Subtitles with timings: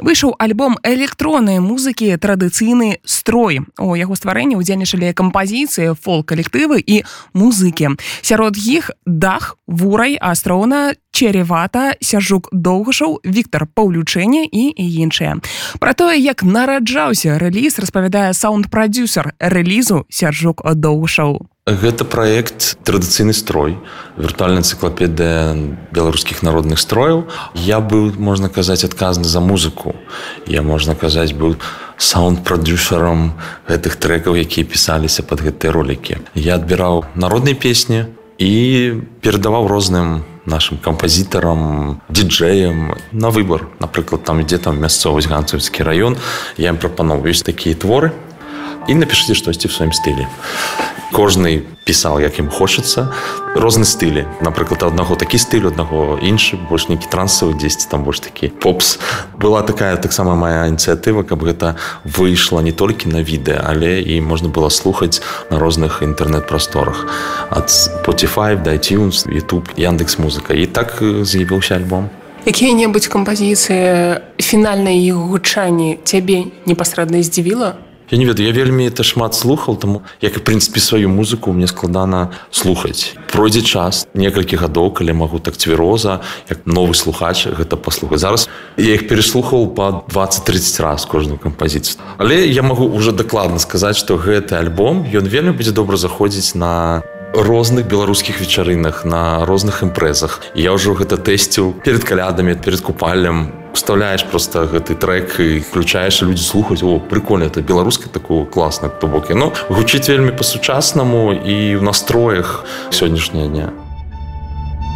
[0.00, 3.60] выйшаў альбом электроннай музыкі традыцыйны строй.
[3.78, 7.02] У яго стварэнні удзельнічалі кампазіцыі фол-калектывы і
[7.34, 15.40] музыкі сярод іх дах вурай астроўна черевата сяржук доўгашаў Віктор паўлючэнне і іншыя.
[15.80, 23.74] Про тое як нараджаўся рэліз распавядае саунд-прадюсер рэлізу сяржук доўгашаў Гэта праект традыцыйны строй,
[24.14, 25.50] віртуальная энцыклапедыя
[25.90, 27.26] беларускіх народных строяў.
[27.58, 29.96] Я быў, можна казаць, адказны за музыку.
[30.46, 31.58] Я можна казаць, быў
[31.98, 33.34] саунд-прадюсерам
[33.66, 36.22] гэтых трэкаў, якія пісаліся пад гэтыя ролікі.
[36.38, 43.66] Я адбіраў народныя песні і перадаваў розным нашим кампазітарам, дыджеям на выбор.
[43.82, 46.14] Напрыклад, там ідзе там мясцовасць ганцаўскі раён.
[46.62, 48.14] Я ім прапановаў ёсць такія творы
[48.86, 50.30] і напішыце штосьці ў сваім стылі
[51.12, 53.12] кожны пісаў як ім хочацца
[53.54, 58.48] розны стылі напрыклад аднаго такі стыль аднаго іншы больш нейкі трансавы дзесьці там больш такі
[58.48, 58.98] попс.
[59.38, 64.48] Была такая таксама моя ініцыятыва каб гэта выйшла не толькі на відэа але і можна
[64.48, 67.06] было слухаць на розных інтэрнэт-прасторах
[67.50, 72.10] ад Spotify дайтюнс youtube яндекс музыка і так з'явіўся альбом.
[72.46, 77.74] Якія-небудзь кампазіцыі фінальнай іх гучанні цябе непасрэдна здзівіла
[78.10, 81.66] Я не ведаю я вельмі это шмат слухаў таму як і прынцыпе сваю музыку мне
[81.66, 83.18] складана слухаць.
[83.32, 88.22] Пройдзе час некалькі гадоў калі магу так цвіроза як новы слухач гэта паслухаць.
[88.22, 91.98] Зараз я іх переслухаў по 20-30 раз кожную кампазіцыю.
[92.18, 97.02] Але я магу уже дакладна сказаць што гэты альбом ён вельмі будзе добра заходзіць на
[97.34, 100.40] розных беларускіх вечарынах на розных імпрэзах.
[100.54, 106.42] Я ўжо гэта тэсціў перед калядамі перед купалем вставляешь просто гэты трек і включаеш людзі
[106.42, 111.82] слухаць о прикольно это беларуска такого класна то бок яно гучыць вельмі по-сучаснаму і в
[111.82, 113.85] настроях сённяшняя дня